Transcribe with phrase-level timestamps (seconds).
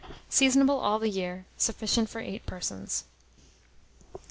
[0.31, 1.45] Seasonable all the year.
[1.57, 3.03] Sufficient for 8 persons.